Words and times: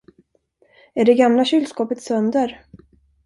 Är 0.93 1.05
det 1.05 1.13
gamla 1.13 1.45
kylskåpet 1.45 2.01
sönder? 2.01 2.65